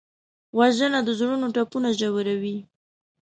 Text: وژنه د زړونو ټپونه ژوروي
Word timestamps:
وژنه 0.57 0.99
د 1.03 1.09
زړونو 1.19 1.45
ټپونه 1.55 1.89
ژوروي 1.99 2.57